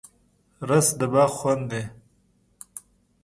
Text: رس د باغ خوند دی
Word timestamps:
رس 0.69 0.87
د 0.99 1.01
باغ 1.13 1.31
خوند 1.39 1.63
دی 1.71 1.83